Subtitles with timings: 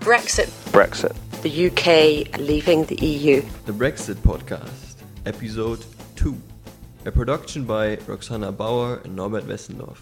[0.00, 0.48] Brexit.
[0.72, 1.14] Brexit.
[1.42, 3.42] The UK leaving the EU.
[3.66, 5.84] The Brexit Podcast, Episode
[6.16, 6.36] 2.
[7.06, 9.98] A production by Roxana Bauer and Norbert Wessendorf.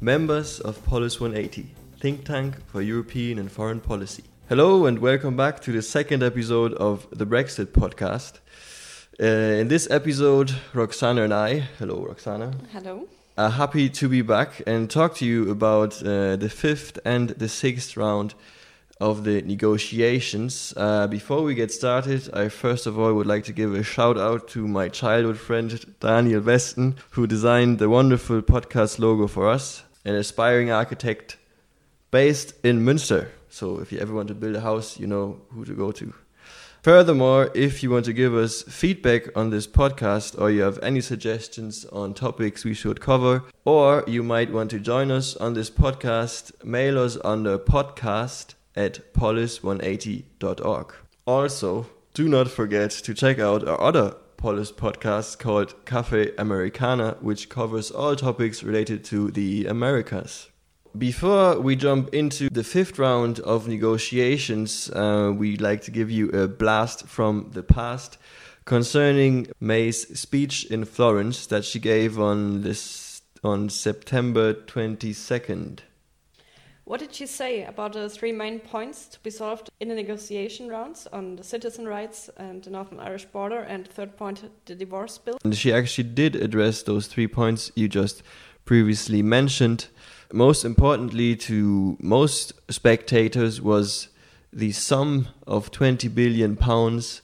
[0.00, 1.70] Members of Polis 180,
[2.00, 4.24] think tank for European and foreign policy.
[4.48, 8.40] Hello and welcome back to the second episode of the Brexit Podcast.
[9.20, 9.26] Uh,
[9.60, 13.08] in this episode, Roxana and I, hello Roxana, Hello.
[13.38, 17.48] are happy to be back and talk to you about uh, the fifth and the
[17.48, 18.34] sixth round
[19.00, 20.72] of the negotiations.
[20.76, 24.16] Uh, before we get started, I first of all would like to give a shout
[24.16, 29.82] out to my childhood friend Daniel Weston, who designed the wonderful podcast logo for us,
[30.04, 31.36] an aspiring architect
[32.10, 33.28] based in Münster.
[33.50, 36.14] So if you ever want to build a house, you know who to go to.
[36.82, 41.00] Furthermore, if you want to give us feedback on this podcast or you have any
[41.00, 45.68] suggestions on topics we should cover, or you might want to join us on this
[45.68, 50.94] podcast, mail us under podcast at polis180.org.
[51.26, 57.48] Also, do not forget to check out our other Polis podcast called Cafe Americana, which
[57.48, 60.48] covers all topics related to the Americas.
[60.96, 66.30] Before we jump into the fifth round of negotiations, uh, we'd like to give you
[66.30, 68.18] a blast from the past
[68.64, 75.80] concerning May's speech in Florence that she gave on this on September 22nd.
[76.86, 80.68] What did she say about the three main points to be solved in the negotiation
[80.68, 85.18] rounds on the citizen rights and the Northern Irish border, and third point, the divorce
[85.18, 85.36] bill?
[85.42, 88.22] And she actually did address those three points you just
[88.64, 89.88] previously mentioned.
[90.32, 94.10] Most importantly, to most spectators, was
[94.52, 97.20] the sum of 20 billion pounds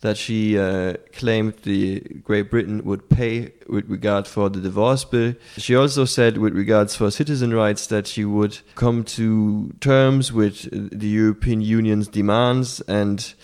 [0.00, 5.34] that she uh, claimed the Great Britain would pay with regard for the divorce bill.
[5.56, 10.68] She also said, with regards for citizen rights, that she would come to terms with
[10.70, 13.34] the European Union's demands and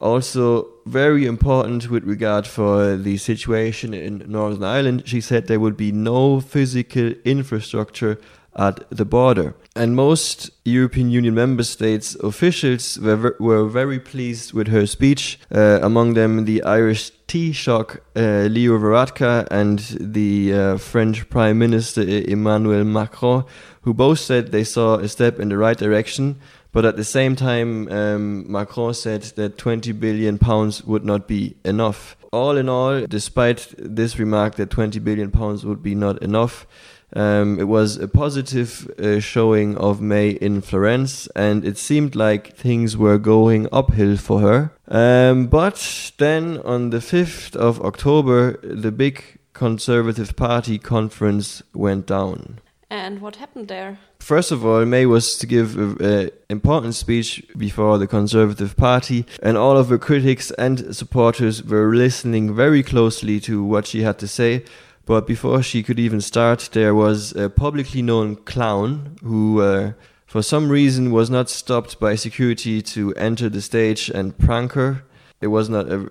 [0.00, 5.02] also very important with regard for the situation in Northern Ireland.
[5.06, 8.18] She said there would be no physical infrastructure
[8.56, 9.54] at the border.
[9.76, 15.78] And most European Union member states officials were, were very pleased with her speech, uh,
[15.82, 22.84] among them the Irish Taoiseach uh, Leo Varadkar and the uh, French Prime Minister Emmanuel
[22.84, 23.44] Macron,
[23.82, 26.40] who both said they saw a step in the right direction.
[26.72, 31.56] But at the same time, um, Macron said that 20 billion pounds would not be
[31.64, 32.16] enough.
[32.30, 36.66] All in all, despite this remark that 20 billion pounds would be not enough,
[37.14, 42.54] um, it was a positive uh, showing of May in Florence, and it seemed like
[42.56, 44.72] things were going uphill for her.
[44.88, 52.60] Um, but then on the 5th of October, the big Conservative Party conference went down.
[52.90, 53.98] And what happened there?
[54.20, 59.56] First of all, May was to give an important speech before the Conservative Party, and
[59.56, 64.28] all of her critics and supporters were listening very closely to what she had to
[64.28, 64.64] say.
[65.08, 69.92] But before she could even start, there was a publicly known clown who, uh,
[70.26, 75.04] for some reason, was not stopped by security to enter the stage and prank her.
[75.40, 76.10] It was not a,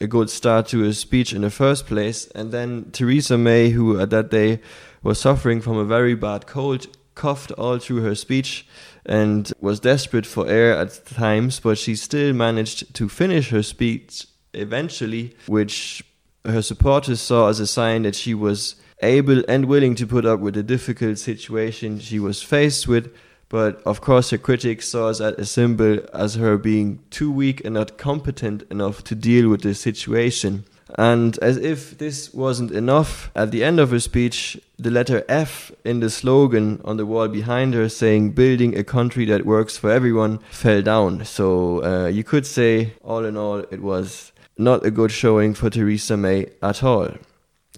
[0.00, 2.26] a good start to a speech in the first place.
[2.34, 4.60] And then Theresa May, who at that day
[5.04, 8.66] was suffering from a very bad cold, coughed all through her speech
[9.06, 14.26] and was desperate for air at times, but she still managed to finish her speech
[14.52, 16.02] eventually, which
[16.44, 20.40] her supporters saw as a sign that she was able and willing to put up
[20.40, 23.14] with the difficult situation she was faced with.
[23.48, 27.74] But of course, her critics saw as a symbol as her being too weak and
[27.74, 30.64] not competent enough to deal with the situation.
[30.98, 35.72] And as if this wasn't enough, at the end of her speech, the letter F
[35.84, 39.90] in the slogan on the wall behind her saying, Building a country that works for
[39.90, 41.24] everyone, fell down.
[41.24, 45.70] So uh, you could say, all in all, it was not a good showing for
[45.70, 47.10] Theresa May at all.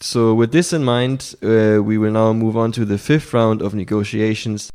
[0.00, 3.62] So, with this in mind, uh, we will now move on to the fifth round
[3.62, 4.70] of negotiations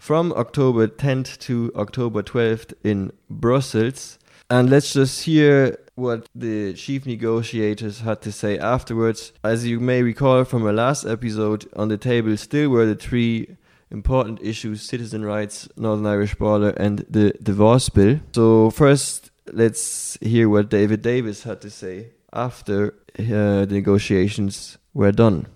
[0.00, 4.18] from October 10th to October 12th in Brussels.
[4.48, 9.32] And let's just hear what the chief negotiators had to say afterwards.
[9.42, 13.56] As you may recall from our last episode, on the table still were the three
[13.90, 18.20] important issues citizen rights, Northern Irish border, and the divorce bill.
[18.32, 25.12] So, first, let's hear what David Davis had to say after uh, the negotiations were
[25.12, 25.46] done.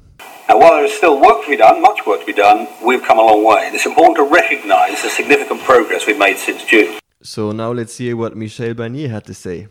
[0.48, 3.02] Now, while there is still work to be done, much work to be done, we've
[3.02, 3.66] come a long way.
[3.66, 6.98] And it's important to recognise the significant progress we've made since June.
[7.22, 9.68] So now let's hear what Michel Barnier had to say.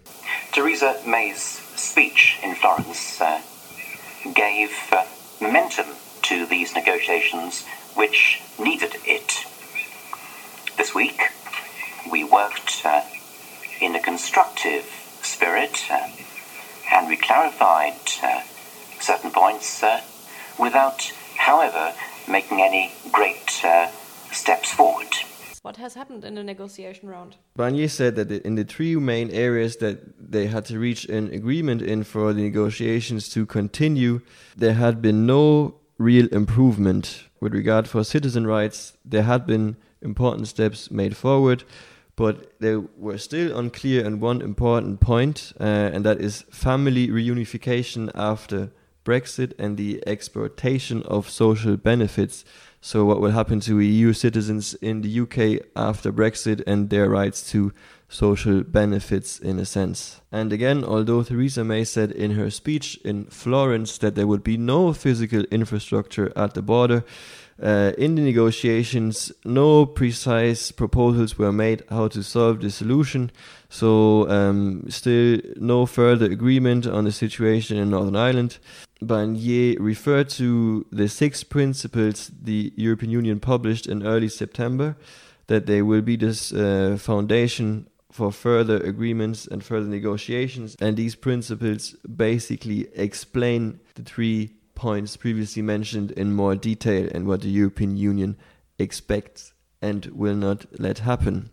[0.51, 3.41] Theresa May's speech in Florence uh,
[4.35, 5.05] gave uh,
[5.41, 5.87] momentum
[6.23, 7.65] to these negotiations,
[7.95, 9.45] which needed it.
[10.77, 11.21] This week,
[12.11, 13.18] we worked uh, in a
[14.09, 14.85] constructive
[15.21, 16.07] spirit uh,
[16.91, 18.41] and we clarified uh,
[18.99, 20.01] certain points uh,
[20.57, 20.99] without,
[21.37, 21.93] however,
[22.27, 23.87] making any great uh,
[24.31, 25.13] steps forward.
[25.61, 27.35] What has happened in the negotiation round?
[27.55, 29.97] Barnier said that in the three main areas that
[30.31, 34.21] they had to reach an agreement in for the negotiations to continue,
[34.57, 37.25] there had been no real improvement.
[37.39, 41.63] With regard for citizen rights, there had been important steps made forward,
[42.19, 48.11] but they were still unclear on one important point, uh, and that is family reunification
[48.13, 48.71] after
[49.05, 52.43] Brexit and the exportation of social benefits.
[52.81, 57.49] So, what will happen to EU citizens in the UK after Brexit and their rights
[57.51, 57.71] to
[58.09, 60.19] social benefits, in a sense.
[60.29, 64.57] And again, although Theresa May said in her speech in Florence that there would be
[64.57, 67.05] no physical infrastructure at the border,
[67.61, 73.31] uh, in the negotiations, no precise proposals were made how to solve the solution.
[73.69, 78.57] So, um, still no further agreement on the situation in Northern Ireland.
[79.01, 84.95] Barnier referred to the six principles the European Union published in early September,
[85.47, 90.75] that they will be this uh, foundation for further agreements and further negotiations.
[90.79, 97.41] And these principles basically explain the three points previously mentioned in more detail and what
[97.41, 98.37] the European Union
[98.77, 101.49] expects and will not let happen.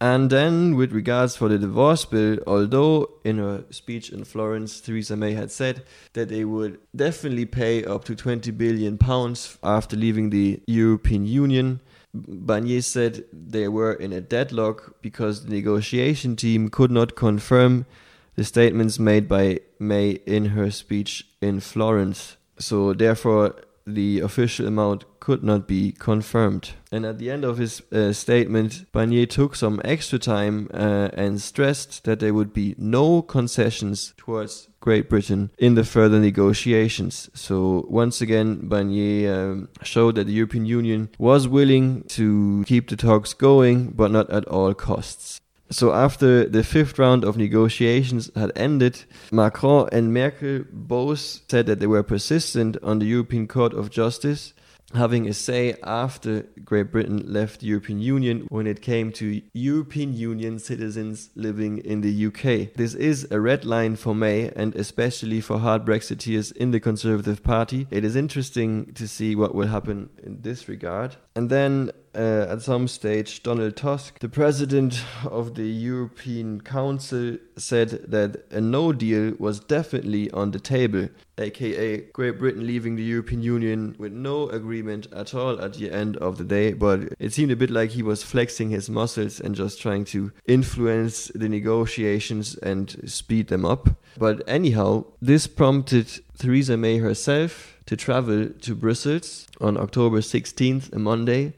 [0.00, 5.16] And then, with regards for the divorce bill, although in her speech in Florence, Theresa
[5.16, 10.30] May had said that they would definitely pay up to 20 billion pounds after leaving
[10.30, 11.80] the European Union,
[12.14, 17.86] Barnier said they were in a deadlock because the negotiation team could not confirm
[18.34, 22.36] the statements made by May in her speech in Florence.
[22.62, 23.56] So, therefore,
[23.86, 26.70] the official amount could not be confirmed.
[26.90, 31.40] And at the end of his uh, statement, Barnier took some extra time uh, and
[31.40, 37.30] stressed that there would be no concessions towards Great Britain in the further negotiations.
[37.34, 42.96] So, once again, Barnier um, showed that the European Union was willing to keep the
[42.96, 45.40] talks going, but not at all costs.
[45.72, 51.80] So after the fifth round of negotiations had ended, Macron and Merkel both said that
[51.80, 54.52] they were persistent on the European Court of Justice
[54.94, 60.12] having a say after Great Britain left the European Union when it came to European
[60.14, 62.74] Union citizens living in the UK.
[62.74, 67.42] This is a red line for May and especially for hard Brexiteers in the Conservative
[67.42, 67.86] Party.
[67.90, 71.16] It is interesting to see what will happen in this regard.
[71.34, 77.90] And then uh, at some stage, Donald Tusk, the president of the European Council, said
[78.08, 83.42] that a no deal was definitely on the table, aka Great Britain leaving the European
[83.42, 86.72] Union with no agreement at all at the end of the day.
[86.72, 90.32] But it seemed a bit like he was flexing his muscles and just trying to
[90.46, 93.88] influence the negotiations and speed them up.
[94.18, 100.98] But anyhow, this prompted Theresa May herself to travel to Brussels on October 16th, a
[100.98, 101.54] Monday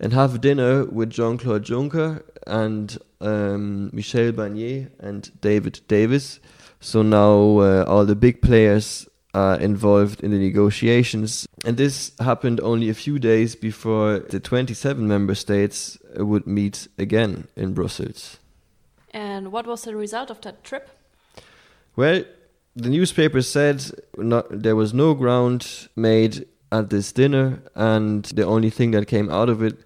[0.00, 6.40] and have dinner with Jean Claude Juncker and um, Michel Barnier and David Davis.
[6.80, 11.46] So now uh, all the big players are involved in the negotiations.
[11.64, 17.46] And this happened only a few days before the 27 member states would meet again
[17.54, 18.38] in Brussels.
[19.12, 20.88] And what was the result of that trip?
[21.94, 22.24] Well,
[22.74, 23.84] the newspaper said
[24.16, 29.28] not, there was no ground made at this dinner, and the only thing that came
[29.28, 29.80] out of it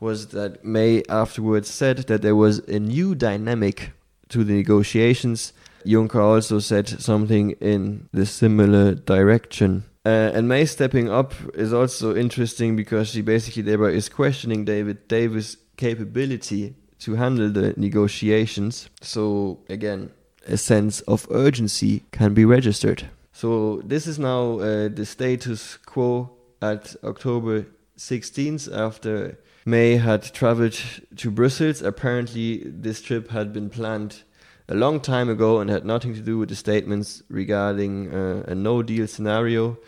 [0.00, 3.92] was that May afterwards said that there was a new dynamic
[4.28, 5.52] to the negotiations.
[5.86, 9.84] Juncker also said something in the similar direction.
[10.06, 15.08] Uh, and May stepping up is also interesting because she basically thereby is questioning David
[15.08, 18.88] Davis' capability to handle the negotiations.
[19.00, 20.10] So again,
[20.46, 23.08] a sense of urgency can be registered.
[23.32, 27.66] So this is now uh, the status quo at October
[27.98, 30.78] 16th after May had traveled
[31.16, 31.80] to Brussels.
[31.80, 34.22] Apparently, this trip had been planned
[34.68, 38.54] a long time ago and had nothing to do with the statements regarding uh, a
[38.54, 39.78] no deal scenario,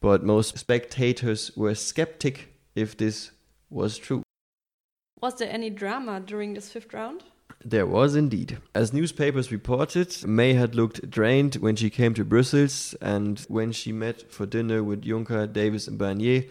[0.00, 3.30] but most spectators were skeptic if this
[3.68, 4.22] was true.
[5.20, 7.22] Was there any drama during this fifth round?
[7.64, 8.58] There was indeed.
[8.74, 13.92] As newspapers reported, May had looked drained when she came to Brussels, and when she
[13.92, 16.44] met for dinner with Juncker, Davis, and Barnier,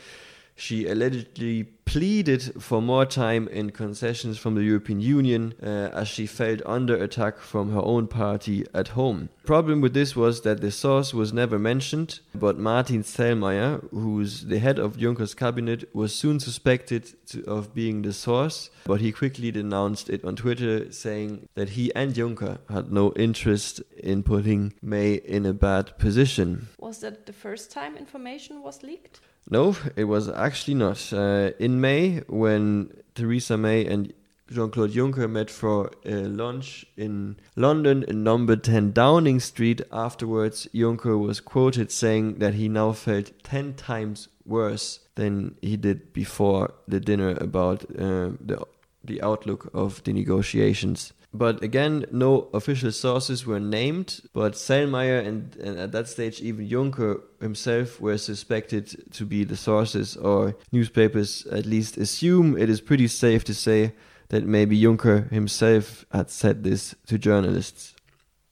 [0.56, 6.26] she allegedly pleaded for more time in concessions from the European Union uh, as she
[6.26, 9.30] felt under attack from her own party at home.
[9.46, 14.60] Problem with this was that the source was never mentioned, but Martin Selmayr, who's the
[14.60, 19.52] head of Juncker's cabinet, was soon suspected to, of being the source, but he quickly
[19.52, 25.16] denounced it on Twitter, saying that he and Juncker had no interest in putting May
[25.16, 26.68] in a bad position.
[26.80, 29.20] Was that the first time information was leaked?
[29.50, 31.14] No, it was actually not.
[31.14, 34.14] Uh, in May, when Theresa May and
[34.52, 39.82] Jean Claude Juncker met for a lunch in London in number 10 Downing Street.
[39.92, 46.14] Afterwards, Juncker was quoted saying that he now felt 10 times worse than he did
[46.14, 48.64] before the dinner about uh, the,
[49.04, 51.14] the outlook of the negotiations.
[51.38, 56.70] But again, no official sources were named, but Selmayr and, and at that stage even
[56.70, 62.80] Juncker himself were suspected to be the sources, or newspapers at least assume it is
[62.80, 63.94] pretty safe to say
[64.30, 67.95] that maybe Juncker himself had said this to journalists.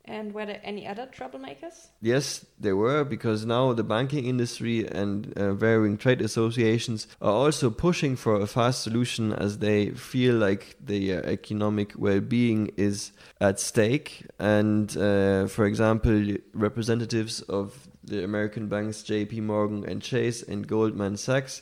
[0.06, 1.88] And were there any other troublemakers?
[2.02, 7.70] Yes, there were, because now the banking industry and uh, varying trade associations are also
[7.70, 13.62] pushing for a fast solution as they feel like their economic well being is at
[13.62, 14.26] stake.
[14.40, 21.16] And, uh, for example, representatives of the American banks JP Morgan and Chase and Goldman
[21.16, 21.62] Sachs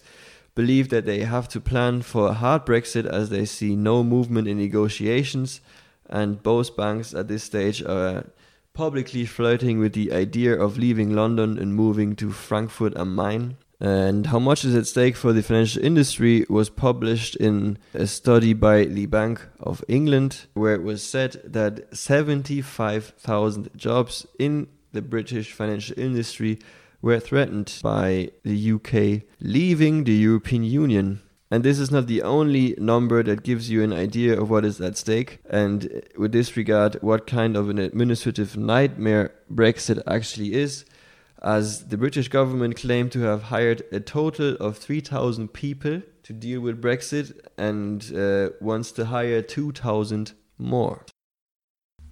[0.55, 4.47] believe that they have to plan for a hard Brexit as they see no movement
[4.47, 5.61] in negotiations
[6.11, 8.25] and both banks at this stage are
[8.73, 13.57] publicly flirting with the idea of leaving London and moving to Frankfurt am Main.
[13.79, 18.53] And how much is at stake for the financial industry was published in a study
[18.53, 25.51] by the Bank of England, where it was said that 75,000 jobs in the British
[25.51, 26.59] financial industry
[27.01, 31.21] were threatened by the UK leaving the European Union.
[31.53, 34.79] And this is not the only number that gives you an idea of what is
[34.79, 35.39] at stake.
[35.49, 40.85] And with this regard, what kind of an administrative nightmare Brexit actually is,
[41.43, 46.61] as the British government claimed to have hired a total of 3,000 people to deal
[46.61, 51.03] with Brexit and uh, wants to hire 2,000 more.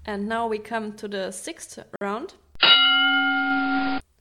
[0.05, 2.33] And now we come to the sixth round,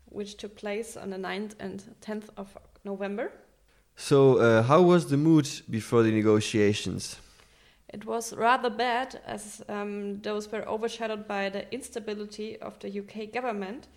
[0.05, 3.33] which took place on the 9th and 10th of November.
[4.01, 7.17] So, uh, how was the mood before the negotiations?
[7.89, 13.33] It was rather bad, as um, those were overshadowed by the instability of the UK
[13.33, 13.89] government,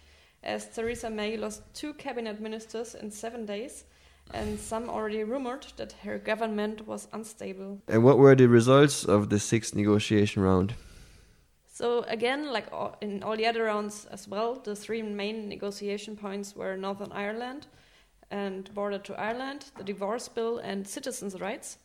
[0.42, 3.84] as Theresa May lost two cabinet ministers in seven days,
[4.34, 7.80] and some already rumored that her government was unstable.
[7.88, 10.74] And what were the results of the sixth negotiation round?
[11.68, 12.68] So, again, like
[13.02, 17.68] in all the other rounds as well, the three main negotiation points were Northern Ireland
[18.32, 21.78] and border to Ireland, the divorce bill, and citizens' rights.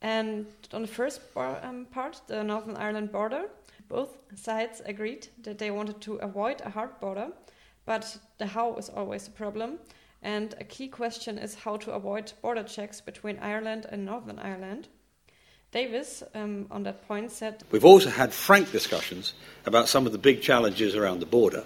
[0.00, 3.44] And on the first um, part, the Northern Ireland border,
[3.88, 7.28] both sides agreed that they wanted to avoid a hard border,
[7.84, 9.78] but the how is always a problem.
[10.22, 14.88] And a key question is how to avoid border checks between Ireland and Northern Ireland.
[15.72, 19.34] Davis, um, on that point, said We've also had frank discussions
[19.66, 21.64] about some of the big challenges around the border.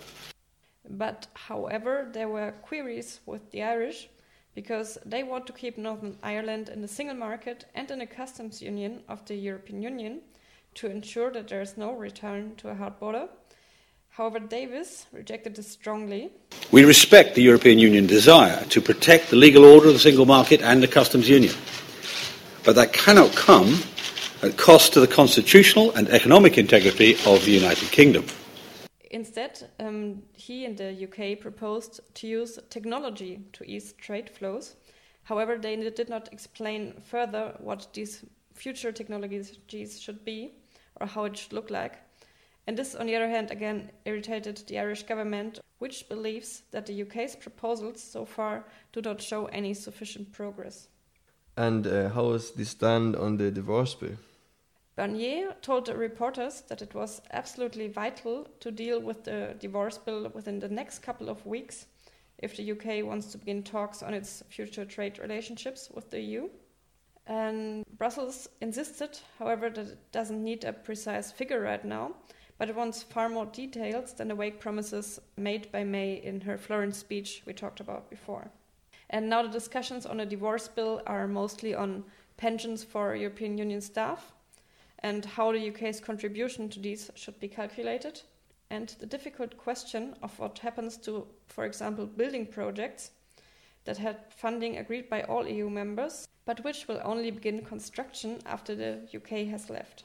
[0.89, 4.09] But however, there were queries with the Irish
[4.55, 8.63] because they want to keep Northern Ireland in the single market and in a customs
[8.63, 10.21] union of the European Union
[10.75, 13.29] to ensure that there is no return to a hard border.
[14.11, 16.31] However, Davis rejected this strongly.
[16.73, 20.63] We respect the European Union desire to protect the legal order of the single market
[20.63, 21.55] and the customs union.
[22.65, 23.79] But that cannot come
[24.43, 28.25] at cost to the constitutional and economic integrity of the United Kingdom.
[29.17, 34.77] Instead, um, he and the UK proposed to use technology to ease trade flows.
[35.23, 39.59] However, they did not explain further what these future technologies
[39.99, 40.53] should be
[41.01, 41.95] or how it should look like.
[42.67, 47.01] And this, on the other hand, again irritated the Irish government, which believes that the
[47.01, 50.89] UK's proposals so far do not show any sufficient progress.
[51.57, 54.19] And uh, how is this done on the divorce bill?
[54.97, 60.31] Barnier told the reporters that it was absolutely vital to deal with the divorce bill
[60.35, 61.87] within the next couple of weeks
[62.39, 66.49] if the UK wants to begin talks on its future trade relationships with the EU.
[67.27, 72.13] And Brussels insisted, however, that it doesn't need a precise figure right now,
[72.57, 76.57] but it wants far more details than the vague promises made by May in her
[76.57, 78.51] Florence speech we talked about before.
[79.11, 82.05] And now the discussions on a divorce bill are mostly on
[82.39, 84.33] pensions for European Union staff
[85.01, 88.23] and how the UK's contribution to these should be calculated,
[88.71, 93.11] and the difficult question of what happens to, for example, building projects.
[93.87, 98.75] that had funding agreed by all EU members, but which will only begin construction after
[98.75, 100.05] the UK has left.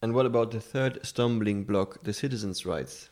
[0.00, 3.10] And what about the third stumbling block, the citizens' rights?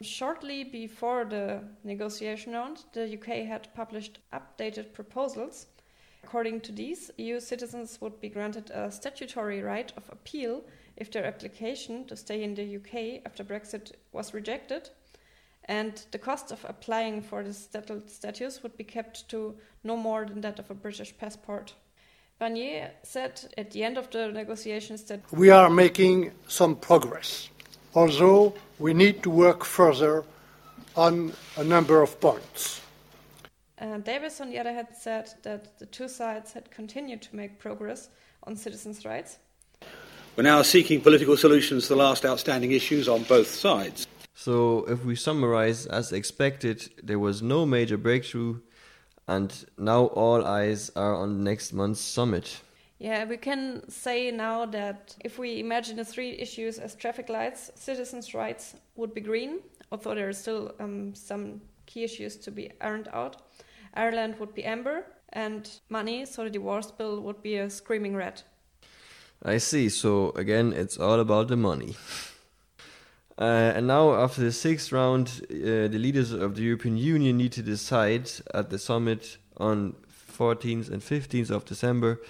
[0.00, 5.66] Shortly before the negotiation round, the UK had published updated proposals.
[6.28, 10.62] According to these, EU citizens would be granted a statutory right of appeal
[10.94, 14.90] if their application to stay in the UK after Brexit was rejected,
[15.64, 20.26] and the cost of applying for this settled status would be kept to no more
[20.26, 21.72] than that of a British passport.
[22.38, 27.48] Barnier said at the end of the negotiations that we are making some progress,
[27.94, 30.24] although we need to work further
[30.94, 32.82] on a number of points.
[33.80, 37.58] Uh, Davis, on the other hand, said that the two sides had continued to make
[37.58, 38.08] progress
[38.44, 39.38] on citizens' rights.
[40.36, 44.06] We're now seeking political solutions to the last outstanding issues on both sides.
[44.34, 48.60] So, if we summarize, as expected, there was no major breakthrough,
[49.26, 52.60] and now all eyes are on next month's summit.
[52.98, 57.70] Yeah, we can say now that if we imagine the three issues as traffic lights,
[57.74, 59.60] citizens' rights would be green,
[59.92, 63.42] although there are still um, some key issues to be ironed out.
[63.94, 68.42] Ireland would be amber, and money, so the divorce bill would be a screaming red.
[69.42, 69.88] I see.
[69.88, 71.96] So again, it's all about the money.
[73.38, 77.52] Uh, and now, after the sixth round, uh, the leaders of the European Union need
[77.52, 82.20] to decide at the summit on 14th and 15th of December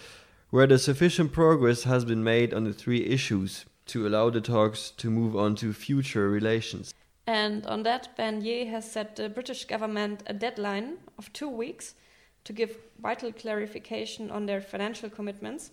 [0.50, 5.10] whether sufficient progress has been made on the three issues to allow the talks to
[5.10, 6.94] move on to future relations.
[7.28, 11.94] And on that, Barnier has set the British government a deadline of two weeks
[12.44, 15.70] to give vital clarification on their financial commitments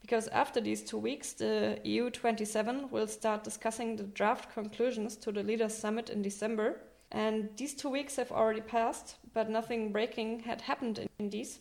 [0.00, 5.30] because after these two weeks, the EU 27 will start discussing the draft conclusions to
[5.30, 6.80] the Leaders' Summit in December.
[7.12, 11.58] And these two weeks have already passed, but nothing breaking had happened in, these.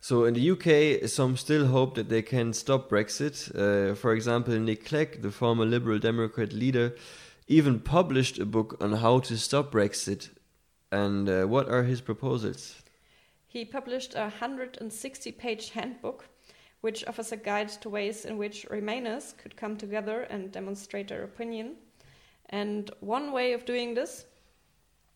[0.00, 3.54] So in the UK, some still hope that they can stop Brexit.
[3.54, 6.94] Uh, for example, Nick Clegg, the former Liberal Democrat leader,
[7.52, 10.30] even published a book on how to stop Brexit.
[10.90, 12.82] And uh, what are his proposals?
[13.46, 16.28] He published a 160 page handbook
[16.82, 21.22] which offers a guide to ways in which Remainers could come together and demonstrate their
[21.22, 21.76] opinion.
[22.50, 24.26] And one way of doing this,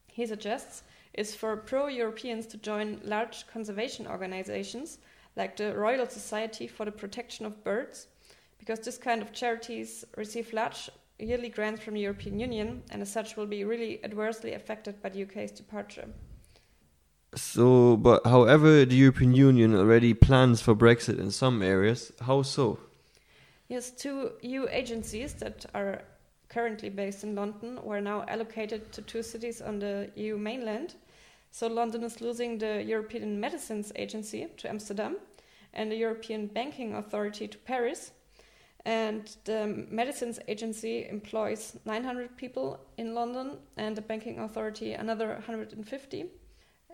[0.07, 4.99] he suggests, is for pro Europeans to join large conservation organizations
[5.35, 8.07] like the Royal Society for the Protection of Birds,
[8.59, 13.11] because this kind of charities receive large yearly grants from the European Union and as
[13.11, 16.09] such will be really adversely affected by the UK's departure.
[17.35, 22.13] So, but however, the European Union already plans for Brexit in some areas.
[22.21, 22.79] How so?
[23.69, 26.03] Yes, two EU agencies that are
[26.49, 30.95] currently based in London were now allocated to two cities on the EU mainland.
[31.51, 35.17] So, London is losing the European Medicines Agency to Amsterdam
[35.75, 38.13] and the European Banking Authority to Paris.
[38.87, 46.27] And the Medicines Agency employs 900 people in London, and the Banking Authority another 150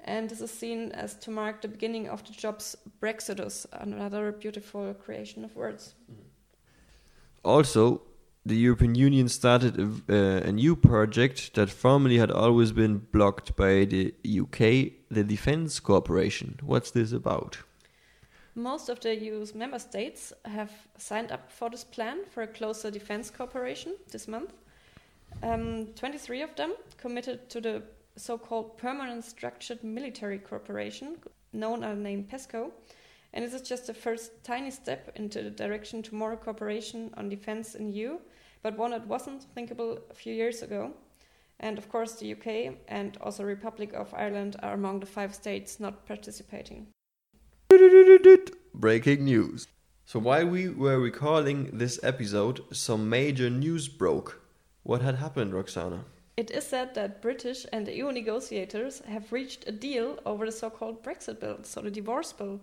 [0.04, 4.94] and this is seen as to mark the beginning of the jobs Brexodus, another beautiful
[4.94, 5.94] creation of words.
[7.44, 8.02] Also,
[8.44, 13.54] the European Union started a, uh, a, new project that formerly had always been blocked
[13.54, 16.58] by the UK, the Defence Cooperation.
[16.62, 17.58] What's this about?
[18.54, 22.90] Most of the EU's member states have signed up for this plan for a closer
[22.90, 24.52] defence cooperation this month.
[25.42, 27.82] Um, 23 of them committed to the
[28.16, 31.16] so-called permanent structured military cooperation,
[31.54, 32.70] known under the name PESCO,
[33.32, 37.30] and this is just the first tiny step into the direction to more cooperation on
[37.30, 38.18] defense in EU,
[38.62, 40.92] but one that wasn't thinkable a few years ago.
[41.58, 45.80] And of course, the UK and also Republic of Ireland are among the five states
[45.80, 46.88] not participating.
[48.74, 49.66] Breaking news.
[50.04, 54.42] So while we were recording this episode, some major news broke.
[54.82, 56.04] What had happened, Roxana?
[56.36, 60.68] It is said that British and EU negotiators have reached a deal over the so
[60.68, 62.60] called Brexit bill, so the divorce bill,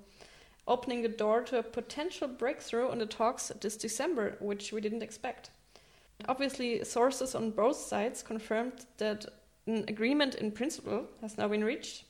[0.67, 5.01] opening the door to a potential breakthrough in the talks this December, which we didn't
[5.01, 5.49] expect.
[6.27, 9.25] Obviously, sources on both sides confirmed that
[9.65, 12.03] an agreement in principle has now been reached.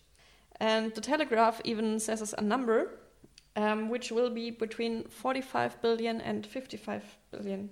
[0.60, 2.91] And the Telegraph even says a number,
[3.56, 7.69] um, which will be between 45 billion and 55 billion.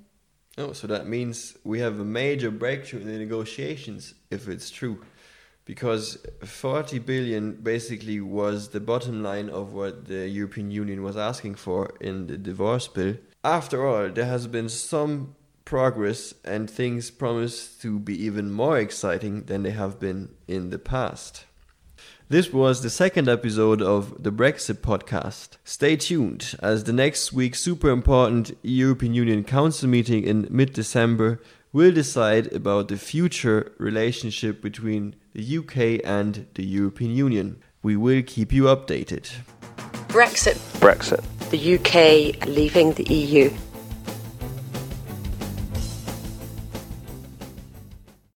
[0.57, 5.03] Oh, so that means we have a major breakthrough in the negotiations, if it's true.
[5.65, 11.55] Because 40 billion basically was the bottom line of what the European Union was asking
[11.55, 13.15] for in the divorce bill.
[13.43, 19.43] After all, there has been some progress and things promise to be even more exciting
[19.43, 21.43] than they have been in the past.
[22.29, 25.55] This was the second episode of the Brexit podcast.
[25.63, 31.41] Stay tuned, as the next week's super important European Union Council meeting in mid December
[31.71, 37.63] will decide about the future relationship between the UK and the European Union.
[37.81, 39.31] We will keep you updated.
[40.09, 40.57] Brexit.
[40.81, 41.23] Brexit.
[41.49, 43.49] The UK leaving the EU.